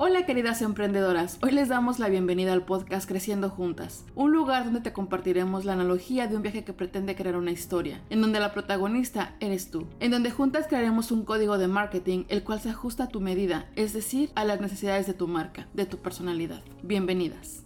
[0.00, 4.80] Hola queridas emprendedoras, hoy les damos la bienvenida al podcast Creciendo Juntas, un lugar donde
[4.80, 8.52] te compartiremos la analogía de un viaje que pretende crear una historia, en donde la
[8.52, 13.04] protagonista eres tú, en donde juntas crearemos un código de marketing el cual se ajusta
[13.04, 16.62] a tu medida, es decir, a las necesidades de tu marca, de tu personalidad.
[16.84, 17.64] Bienvenidas.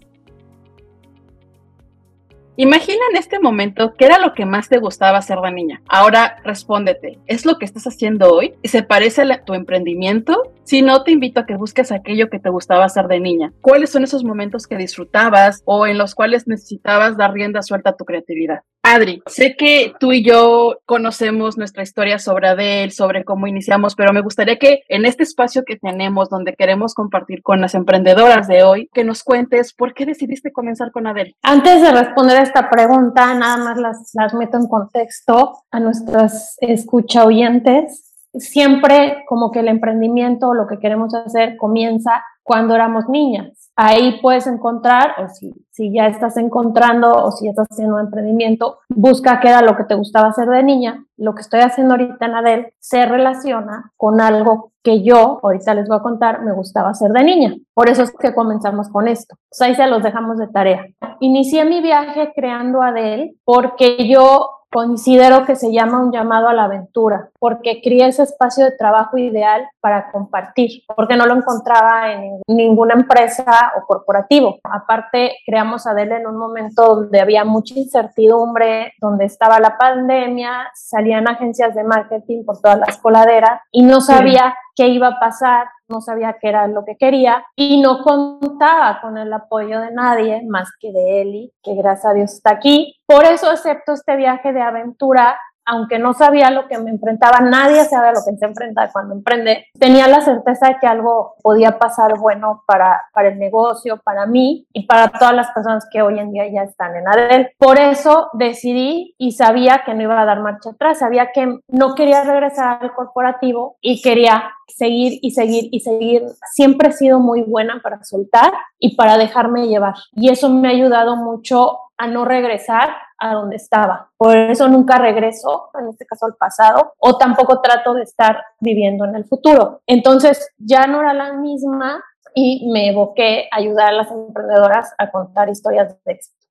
[2.57, 5.83] Imagina en este momento qué era lo que más te gustaba hacer de niña.
[5.87, 8.55] Ahora respóndete, ¿es lo que estás haciendo hoy?
[8.65, 10.52] ¿Se parece a tu emprendimiento?
[10.65, 13.53] Si no, te invito a que busques aquello que te gustaba hacer de niña.
[13.61, 17.97] ¿Cuáles son esos momentos que disfrutabas o en los cuales necesitabas dar rienda suelta a
[17.97, 18.61] tu creatividad?
[18.85, 24.13] Adri, sé que tú y yo conocemos nuestra historia sobre Adele, sobre cómo iniciamos, pero
[24.13, 28.65] me gustaría que en este espacio que tenemos, donde queremos compartir con las emprendedoras de
[28.65, 31.37] hoy, que nos cuentes por qué decidiste comenzar con Adele.
[31.43, 37.25] Antes de responder esta pregunta, nada más las, las meto en contexto a nuestras escucha
[37.25, 38.12] oyentes.
[38.35, 44.47] Siempre como que el emprendimiento, lo que queremos hacer, comienza cuando éramos niñas ahí puedes
[44.47, 49.41] encontrar, o si, si ya estás encontrando o si ya estás haciendo un emprendimiento, busca
[49.41, 51.05] qué era lo que te gustaba hacer de niña.
[51.17, 55.89] Lo que estoy haciendo ahorita en Adel se relaciona con algo que yo, ahorita les
[55.89, 57.55] voy a contar, me gustaba hacer de niña.
[57.75, 59.37] Por eso es que comenzamos con esto.
[59.49, 60.85] Pues ahí se los dejamos de tarea.
[61.21, 66.65] Inicié mi viaje creando Adel porque yo considero que se llama un llamado a la
[66.65, 72.41] aventura, porque crié ese espacio de trabajo ideal para compartir, porque no lo encontraba en
[72.47, 74.59] ninguna empresa o corporativo.
[74.65, 81.29] Aparte, creamos Adele en un momento donde había mucha incertidumbre, donde estaba la pandemia, salían
[81.29, 86.01] agencias de marketing por todas las coladeras y no sabía qué iba a pasar, no
[86.01, 90.71] sabía qué era lo que quería y no contaba con el apoyo de nadie más
[90.81, 92.97] que de Eli, que gracias a Dios está aquí.
[93.07, 97.85] Por eso acepto este viaje de aventura aunque no sabía lo que me enfrentaba, nadie
[97.85, 101.79] sabe a lo que se enfrenta cuando emprende, tenía la certeza de que algo podía
[101.79, 106.19] pasar bueno para, para el negocio, para mí y para todas las personas que hoy
[106.19, 107.51] en día ya están en Adel.
[107.59, 111.95] Por eso decidí y sabía que no iba a dar marcha atrás, sabía que no
[111.95, 116.23] quería regresar al corporativo y quería seguir y seguir y seguir.
[116.53, 119.95] Siempre he sido muy buena para soltar y para dejarme llevar.
[120.13, 124.11] Y eso me ha ayudado mucho a no regresar a donde estaba.
[124.17, 129.05] Por eso nunca regreso, en este caso al pasado, o tampoco trato de estar viviendo
[129.05, 129.83] en el futuro.
[129.87, 132.03] Entonces ya no era la misma
[132.35, 136.42] y me evoqué ayudar a las emprendedoras a contar historias de éxito.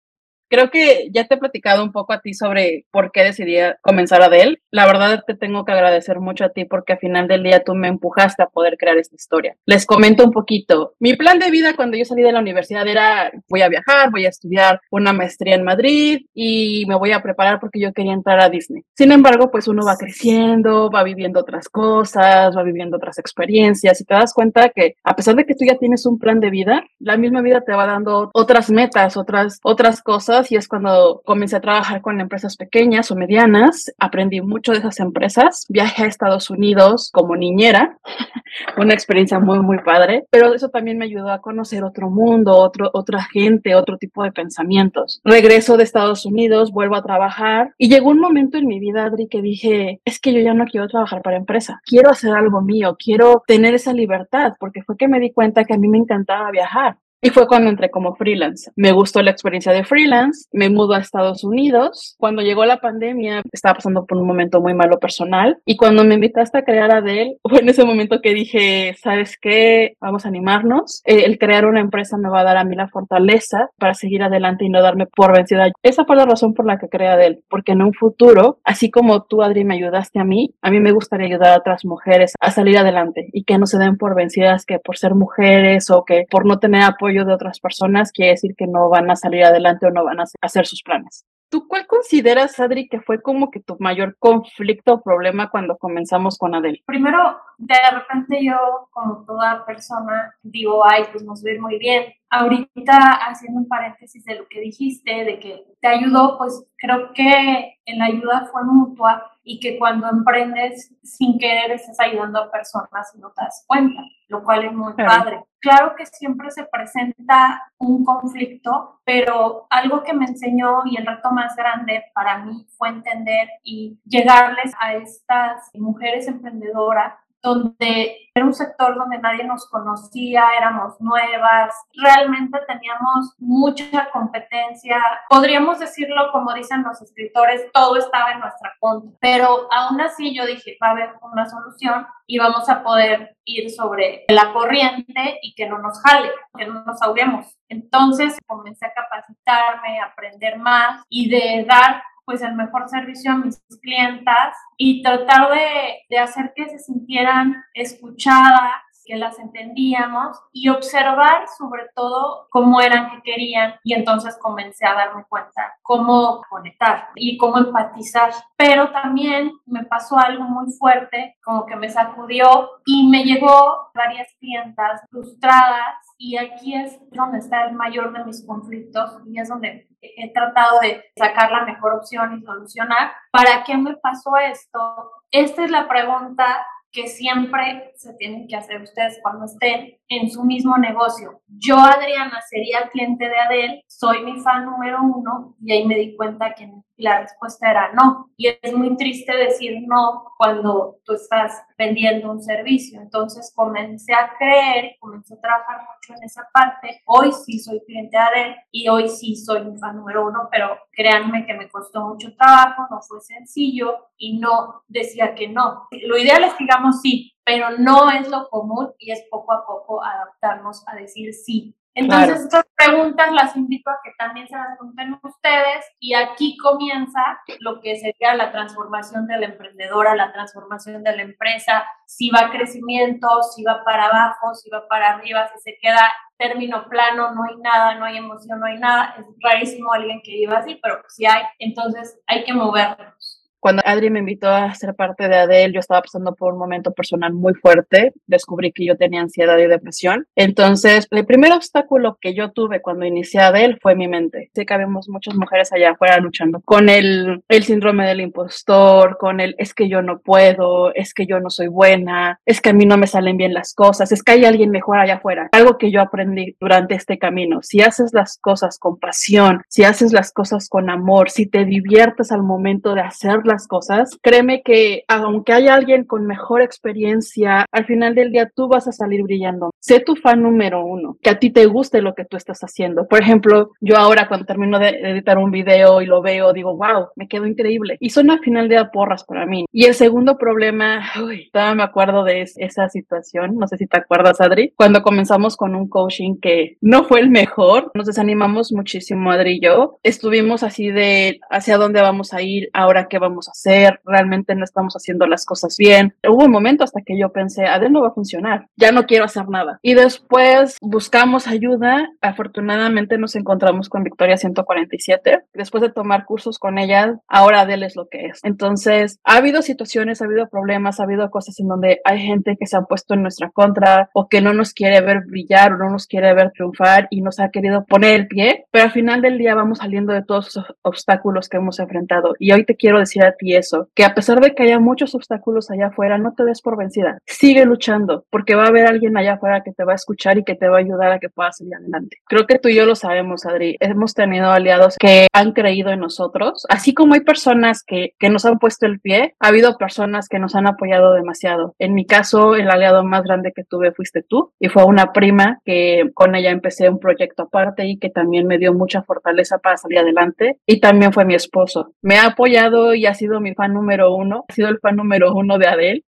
[0.52, 4.22] Creo que ya te he platicado un poco a ti sobre por qué decidí comenzar
[4.22, 4.62] Adele.
[4.70, 7.74] La verdad te tengo que agradecer mucho a ti porque al final del día tú
[7.74, 9.56] me empujaste a poder crear esta historia.
[9.66, 10.94] Les comento un poquito.
[11.00, 14.26] Mi plan de vida cuando yo salí de la universidad era voy a viajar, voy
[14.26, 18.42] a estudiar una maestría en Madrid y me voy a preparar porque yo quería entrar
[18.42, 18.84] a Disney.
[18.94, 24.04] Sin embargo, pues uno va creciendo, va viviendo otras cosas, va viviendo otras experiencias y
[24.04, 26.84] te das cuenta que a pesar de que tú ya tienes un plan de vida,
[27.00, 31.58] la misma vida te va dando otras metas, otras otras cosas y es cuando comencé
[31.58, 33.92] a trabajar con empresas pequeñas o medianas.
[34.00, 35.66] Aprendí mucho de esas empresas.
[35.68, 37.98] Viajé a Estados Unidos como niñera,
[38.78, 42.90] una experiencia muy, muy padre, pero eso también me ayudó a conocer otro mundo, otro,
[42.94, 45.22] otra gente, otro tipo de pensamientos.
[45.24, 49.28] Regreso de Estados Unidos, vuelvo a trabajar y llegó un momento en mi vida, Adri,
[49.28, 52.96] que dije, es que yo ya no quiero trabajar para empresa, quiero hacer algo mío,
[52.98, 56.52] quiero tener esa libertad, porque fue que me di cuenta que a mí me encantaba
[56.52, 56.98] viajar.
[57.24, 58.72] Y fue cuando entré como freelance.
[58.76, 62.16] Me gustó la experiencia de freelance, me mudo a Estados Unidos.
[62.18, 65.60] Cuando llegó la pandemia, estaba pasando por un momento muy malo personal.
[65.64, 69.94] Y cuando me invitaste a crear Adele, fue en ese momento que dije, ¿sabes qué?
[70.02, 71.04] Vamos a animarnos.
[71.06, 74.24] Eh, el crear una empresa me va a dar a mí la fortaleza para seguir
[74.24, 75.72] adelante y no darme por vencida.
[75.84, 79.22] Esa fue la razón por la que creé Adele, porque en un futuro, así como
[79.24, 82.50] tú, Adri, me ayudaste a mí, a mí me gustaría ayudar a otras mujeres a
[82.50, 86.26] salir adelante y que no se den por vencidas que por ser mujeres o que
[86.30, 89.86] por no tener apoyo de otras personas quiere decir que no van a salir adelante
[89.86, 91.26] o no van a hacer sus planes.
[91.52, 96.38] ¿Tú cuál consideras, Adri, que fue como que tu mayor conflicto o problema cuando comenzamos
[96.38, 96.82] con Adel?
[96.86, 102.14] Primero, de repente yo, como toda persona, digo, ay, pues nos ve muy bien.
[102.30, 102.98] Ahorita,
[103.28, 108.06] haciendo un paréntesis de lo que dijiste, de que te ayudó, pues creo que la
[108.06, 113.30] ayuda fue mutua y que cuando emprendes sin querer estás ayudando a personas y no
[113.32, 115.44] te das cuenta, lo cual es muy padre.
[115.62, 121.32] Claro que siempre se presenta un conflicto, pero algo que me enseñó y el reto
[121.32, 128.54] más grande para mí fue entender y llegarles a estas mujeres emprendedoras donde era un
[128.54, 135.02] sector donde nadie nos conocía, éramos nuevas, realmente teníamos mucha competencia.
[135.30, 140.46] Podríamos decirlo como dicen los escritores, todo estaba en nuestra contra, pero aún así yo
[140.46, 145.54] dije, va a haber una solución y vamos a poder ir sobre la corriente y
[145.54, 147.58] que no nos jale, que no nos ahoguemos.
[147.68, 153.36] Entonces comencé a capacitarme, a aprender más y de dar pues el mejor servicio a
[153.36, 158.72] mis clientas y tratar de, de hacer que se sintieran escuchadas,
[159.06, 164.94] que las entendíamos y observar sobre todo cómo eran que querían y entonces comencé a
[164.94, 168.32] darme cuenta cómo conectar y cómo empatizar.
[168.56, 174.28] Pero también me pasó algo muy fuerte, como que me sacudió y me llegó varias
[174.40, 179.88] clientas frustradas y aquí es donde está el mayor de mis conflictos y es donde
[180.02, 183.12] he tratado de sacar la mejor opción y solucionar.
[183.32, 185.12] ¿Para qué me pasó esto?
[185.32, 190.44] Esta es la pregunta que siempre se tienen que hacer ustedes cuando estén en su
[190.44, 191.42] mismo negocio.
[191.48, 196.16] Yo, Adriana, sería cliente de Adel, soy mi fan número uno y ahí me di
[196.16, 198.30] cuenta que la respuesta era no.
[198.38, 203.02] Y es muy triste decir no cuando tú estás vendiendo un servicio.
[203.02, 207.02] Entonces comencé a creer comencé a trabajar mucho en esa parte.
[207.06, 210.78] Hoy sí soy cliente de Adel y hoy sí soy mi fan número uno, pero
[210.92, 215.88] créanme que me costó mucho trabajo, no fue sencillo y no decía que no.
[215.92, 219.66] Lo ideal es que digamos sí, pero no es lo común y es poco a
[219.66, 221.76] poco adaptarnos a decir sí.
[221.94, 227.22] Entonces, estas preguntas las invito a que también se las pregunten ustedes y aquí comienza
[227.60, 232.46] lo que sería la transformación de la emprendedora, la transformación de la empresa, si va
[232.46, 237.34] a crecimiento, si va para abajo, si va para arriba, si se queda término plano,
[237.34, 239.16] no hay nada, no hay emoción, no hay nada.
[239.20, 243.31] Es rarísimo alguien que viva así, pero si hay, entonces hay que movernos.
[243.62, 246.92] Cuando Adri me invitó a ser parte de Adele, yo estaba pasando por un momento
[246.94, 248.12] personal muy fuerte.
[248.26, 250.26] Descubrí que yo tenía ansiedad y depresión.
[250.36, 254.50] Entonces, el primer obstáculo que yo tuve cuando inicié Adele fue mi mente.
[254.56, 259.40] Sé que habemos muchas mujeres allá afuera luchando con el, el síndrome del impostor, con
[259.40, 262.74] el es que yo no puedo, es que yo no soy buena, es que a
[262.74, 265.50] mí no me salen bien las cosas, es que hay alguien mejor allá afuera.
[265.52, 267.60] Algo que yo aprendí durante este camino.
[267.62, 272.32] Si haces las cosas con pasión, si haces las cosas con amor, si te diviertes
[272.32, 277.86] al momento de hacerlas, las cosas, créeme que aunque haya alguien con mejor experiencia, al
[277.86, 279.71] final del día tú vas a salir brillando.
[279.82, 283.08] Sé tu fan número uno, que a ti te guste lo que tú estás haciendo.
[283.08, 287.08] Por ejemplo, yo ahora cuando termino de editar un video y lo veo, digo, wow,
[287.16, 287.98] me quedó increíble.
[288.00, 289.66] Y son al final de porras para mí.
[289.72, 293.98] Y el segundo problema, uy, todavía me acuerdo de esa situación, no sé si te
[293.98, 299.32] acuerdas, Adri, cuando comenzamos con un coaching que no fue el mejor, nos desanimamos muchísimo,
[299.32, 300.00] Adri y yo.
[300.04, 304.94] Estuvimos así de hacia dónde vamos a ir, ahora qué vamos hacer, realmente no estamos
[304.96, 306.16] haciendo las cosas bien.
[306.28, 309.26] Hubo un momento hasta que yo pensé, Adel no va a funcionar, ya no quiero
[309.26, 309.71] hacer nada.
[309.82, 315.44] Y después buscamos ayuda, afortunadamente nos encontramos con Victoria 147.
[315.54, 318.40] Después de tomar cursos con ella, ahora Adel es lo que es.
[318.44, 322.68] Entonces, ha habido situaciones, ha habido problemas, ha habido cosas en donde hay gente que
[322.68, 325.90] se ha puesto en nuestra contra o que no nos quiere ver brillar o no
[325.90, 329.38] nos quiere ver triunfar y nos ha querido poner el pie, pero al final del
[329.38, 332.36] día vamos saliendo de todos esos obstáculos que hemos enfrentado.
[332.40, 335.16] Y hoy te quiero decir a ti eso, que a pesar de que haya muchos
[335.16, 337.18] obstáculos allá afuera, no te des por vencida.
[337.26, 340.44] Sigue luchando, porque va a haber alguien allá afuera que te va a escuchar y
[340.44, 342.18] que te va a ayudar a que puedas salir adelante.
[342.26, 343.78] Creo que tú y yo lo sabemos, Adri.
[343.80, 348.46] Hemos tenido aliados que han creído en nosotros, así como hay personas que, que nos
[348.46, 351.76] han puesto el pie, ha habido personas que nos han apoyado demasiado.
[351.80, 355.60] En mi caso, el aliado más grande que tuve fuiste tú y fue una prima
[355.66, 359.78] que con ella empecé un proyecto aparte y que también me dio mucha fortaleza para
[359.78, 361.94] salir adelante y también fue mi esposo.
[362.02, 365.34] Me ha apoyado y ha sido mi fan número uno, ha sido el fan número
[365.34, 366.04] uno de Adele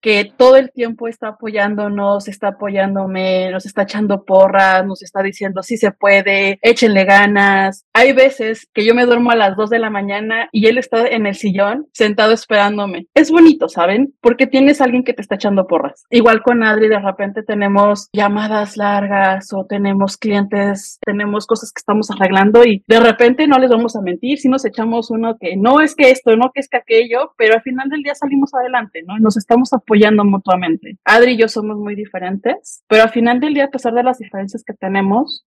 [0.00, 5.62] que todo el tiempo está apoyándonos, está apoyándome, nos está echando porras, nos está diciendo
[5.62, 7.84] sí se puede, échenle ganas.
[7.92, 11.06] Hay veces que yo me duermo a las 2 de la mañana y él está
[11.06, 13.06] en el sillón sentado esperándome.
[13.14, 14.14] Es bonito, ¿saben?
[14.20, 16.04] Porque tienes a alguien que te está echando porras.
[16.10, 22.10] Igual con Adri, de repente tenemos llamadas largas o tenemos clientes, tenemos cosas que estamos
[22.10, 25.80] arreglando y de repente no les vamos a mentir, si nos echamos uno que no
[25.80, 29.02] es que esto, no que es que aquello, pero al final del día salimos adelante,
[29.06, 29.18] ¿no?
[29.18, 30.98] Nos estamos apoyando apoyando mutuamente.
[31.04, 34.18] Adri y yo somos muy diferentes, pero al final del día, a pesar de las
[34.18, 35.44] diferencias que tenemos,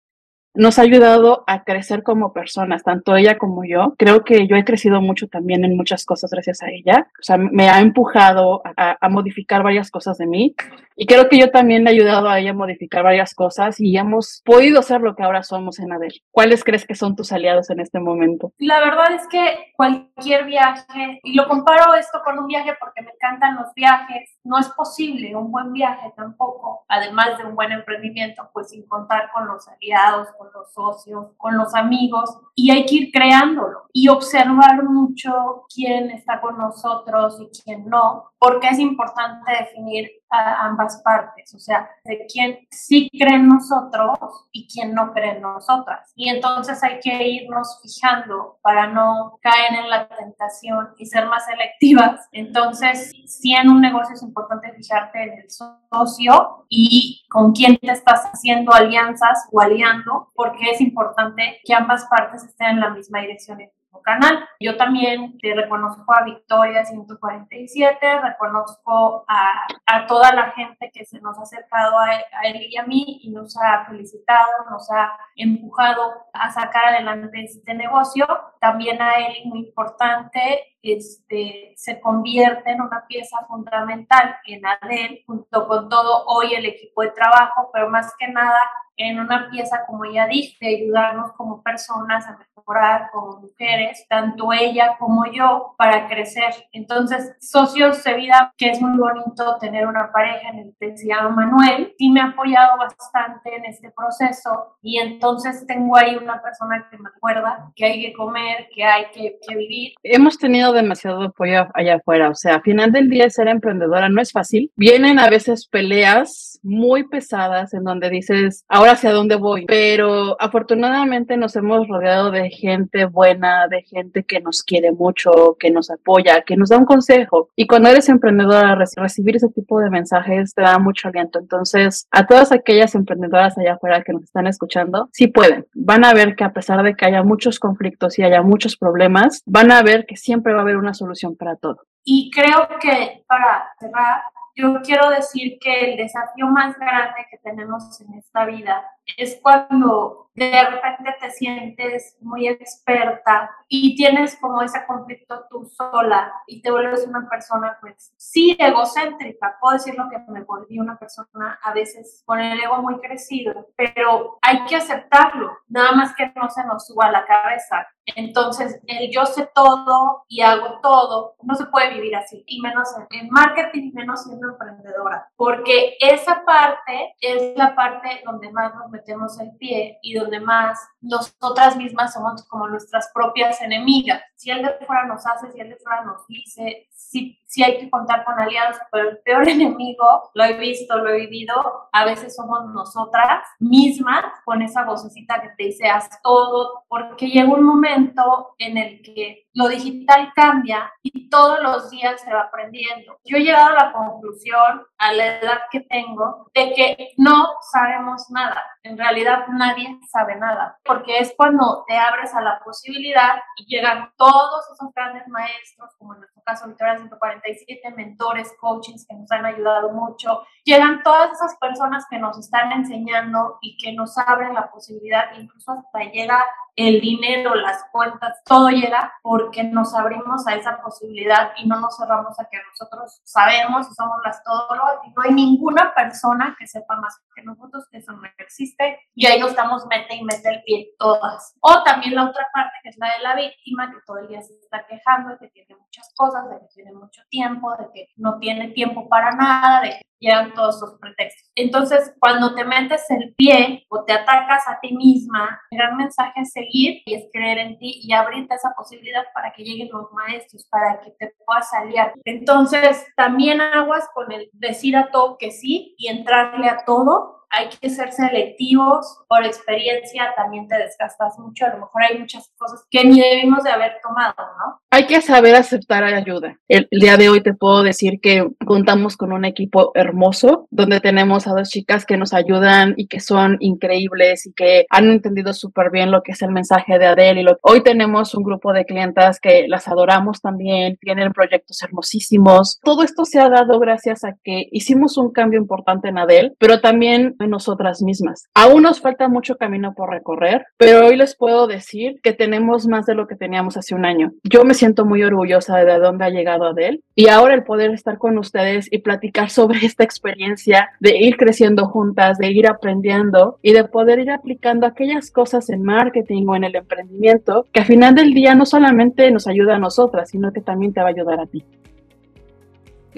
[0.58, 3.94] nos ha ayudado a crecer como personas, tanto ella como yo.
[3.98, 7.08] Creo que yo he crecido mucho también en muchas cosas gracias a ella.
[7.20, 10.56] O sea, me ha empujado a, a, modificar varias cosas de mí
[10.96, 13.96] y creo que yo también le he ayudado a ella a modificar varias cosas y
[13.98, 16.22] hemos podido ser lo que ahora somos en Adel.
[16.32, 18.52] ¿Cuáles crees que son tus aliados en este momento?
[18.58, 23.12] La verdad es que cualquier viaje, y lo comparo esto con un viaje porque me
[23.12, 28.50] encantan los viajes, no es posible un buen viaje tampoco, además de un buen emprendimiento,
[28.54, 32.96] pues sin contar con los aliados, con los socios, con los amigos, y hay que
[32.96, 39.52] ir creándolo y observar mucho quién está con nosotros y quién no, porque es importante
[39.52, 44.18] definir a ambas partes, o sea, de quién sí cree en nosotros
[44.52, 46.12] y quién no cree en nosotras.
[46.16, 51.46] Y entonces hay que irnos fijando para no caer en la tentación y ser más
[51.46, 52.28] selectivas.
[52.32, 54.37] Entonces, sí en un negocio es importante
[54.76, 60.82] fijarte en el socio y con quién te estás haciendo alianzas o aliando, porque es
[60.82, 63.60] importante que ambas partes estén en la misma dirección
[64.08, 64.48] canal.
[64.60, 71.20] Yo también te reconozco a Victoria 147, reconozco a, a, toda la gente que se
[71.20, 75.12] nos ha acercado a, a, él y a mí y nos ha felicitado, nos ha
[75.36, 78.26] empujado a sacar adelante este negocio.
[78.62, 85.68] También a él, muy importante, este, se convierte en una pieza fundamental en ADEL, junto
[85.68, 88.60] con todo hoy el equipo de trabajo, pero más que nada
[88.98, 94.52] en una pieza, como ya dije, de ayudarnos como personas a mejorar como mujeres, tanto
[94.52, 96.54] ella como yo, para crecer.
[96.72, 100.76] Entonces, socios de vida, que es muy bonito tener una pareja en el
[101.08, 106.42] llama Manuel, sí me ha apoyado bastante en este proceso y entonces tengo ahí una
[106.42, 109.94] persona que me acuerda que hay que comer, que hay que, que vivir.
[110.04, 114.22] Hemos tenido demasiado apoyo allá afuera, o sea, al final del día ser emprendedora no
[114.22, 114.72] es fácil.
[114.76, 119.66] Vienen a veces peleas muy pesadas en donde dices, ahora hacia dónde voy.
[119.66, 125.72] Pero afortunadamente nos hemos rodeado de gente buena, de gente que nos quiere mucho, que
[125.72, 127.50] nos apoya, que nos da un consejo.
[127.56, 131.40] Y cuando eres emprendedora, recibir ese tipo de mensajes te da mucho aliento.
[131.40, 135.66] Entonces, a todas aquellas emprendedoras allá afuera que nos están escuchando, sí pueden.
[135.74, 139.42] Van a ver que a pesar de que haya muchos conflictos y haya muchos problemas,
[139.46, 141.84] van a ver que siempre haber una solución para todo.
[142.04, 144.22] Y creo que para cerrar,
[144.56, 148.84] yo quiero decir que el desafío más grande que tenemos en esta vida
[149.16, 156.32] es cuando de repente te sientes muy experta y tienes como ese conflicto tú sola
[156.46, 159.58] y te vuelves una persona, pues sí, egocéntrica.
[159.60, 163.70] Puedo decir lo que me volví una persona a veces con el ego muy crecido,
[163.76, 167.88] pero hay que aceptarlo, nada más que no se nos suba la cabeza.
[168.16, 172.88] Entonces, el yo sé todo y hago todo, no se puede vivir así, y menos
[173.10, 179.40] en, marketing, menos siendo emprendedora, porque esa parte es la parte donde más nos metemos
[179.40, 184.22] el pie y donde más nosotras mismas somos como nuestras propias enemigas.
[184.36, 187.80] Si el de fuera nos hace, si el de fuera nos dice, si, si hay
[187.80, 192.06] que contar con aliados, pero el peor enemigo, lo he visto, lo he vivido, a
[192.06, 197.64] veces somos nosotras mismas con esa vocecita que te dice haz todo, porque llega un
[197.64, 203.18] momento en el que lo digital cambia y todos los días se va aprendiendo.
[203.26, 208.30] Yo he llegado a la conclusión, a la edad que tengo, de que no sabemos
[208.30, 208.64] nada.
[208.88, 214.14] En realidad nadie sabe nada, porque es cuando te abres a la posibilidad y llegan
[214.16, 219.46] todos esos grandes maestros, como en nuestro caso Victoria 147, mentores, coachings que nos han
[219.46, 220.44] ayudado mucho.
[220.64, 225.74] Llegan todas esas personas que nos están enseñando y que nos abren la posibilidad, incluso
[225.74, 226.46] hasta llega
[226.78, 231.98] el dinero, las cuentas, todo llega porque nos abrimos a esa posibilidad y no nos
[231.98, 234.68] cerramos a que nosotros sabemos y somos las todo
[235.04, 239.26] y no hay ninguna persona que sepa más que nosotros, que eso no existe y
[239.26, 241.56] ahí nos estamos mete y mete el pie todas.
[241.62, 244.44] O también la otra parte que es la de la víctima que todo el día
[244.44, 248.10] se está quejando de que tiene muchas cosas, de que tiene mucho tiempo, de que
[248.18, 251.50] no tiene tiempo para nada, de que llegan todos los pretextos.
[251.56, 256.42] Entonces, cuando te metes el pie o te atacas a ti misma, el gran mensaje
[256.42, 260.12] es seguir y es creer en ti y abrirte esa posibilidad para que lleguen los
[260.12, 262.14] maestros, para que te puedas aliar.
[262.26, 267.70] Entonces, también aguas con el decir a todo que sí y entrarle a todo hay
[267.70, 272.86] que ser selectivos, por experiencia también te desgastas mucho, a lo mejor hay muchas cosas
[272.90, 274.80] que ni debimos de haber tomado, ¿no?
[274.92, 276.58] Hay que saber aceptar ayuda.
[276.68, 281.48] El, día de hoy te puedo decir que contamos con un equipo hermoso, donde tenemos
[281.48, 285.92] a dos chicas que nos ayudan y que son increíbles y que han entendido súper
[285.92, 287.42] bien lo que es el mensaje de Adele.
[287.42, 292.80] Y hoy tenemos un grupo de clientas que las adoramos también, tienen proyectos hermosísimos.
[292.84, 296.82] Todo esto se ha dado gracias a que hicimos un cambio importante en Adele, pero
[296.82, 298.48] también en nosotras mismas.
[298.54, 303.06] Aún nos falta mucho camino por recorrer, pero hoy les puedo decir que tenemos más
[303.06, 304.32] de lo que teníamos hace un año.
[304.44, 308.18] Yo me siento muy orgullosa de dónde ha llegado Adel y ahora el poder estar
[308.18, 313.74] con ustedes y platicar sobre esta experiencia de ir creciendo juntas, de ir aprendiendo y
[313.74, 318.16] de poder ir aplicando aquellas cosas en marketing o en el emprendimiento que al final
[318.16, 321.40] del día no solamente nos ayuda a nosotras, sino que también te va a ayudar
[321.40, 321.64] a ti.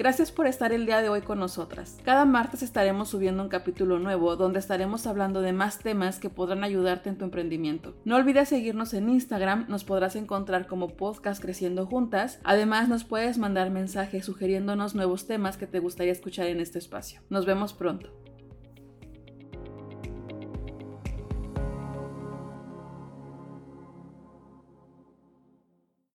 [0.00, 1.98] Gracias por estar el día de hoy con nosotras.
[2.06, 6.64] Cada martes estaremos subiendo un capítulo nuevo donde estaremos hablando de más temas que podrán
[6.64, 7.94] ayudarte en tu emprendimiento.
[8.06, 12.40] No olvides seguirnos en Instagram, nos podrás encontrar como podcast Creciendo Juntas.
[12.44, 17.20] Además, nos puedes mandar mensajes sugiriéndonos nuevos temas que te gustaría escuchar en este espacio.
[17.28, 18.19] Nos vemos pronto.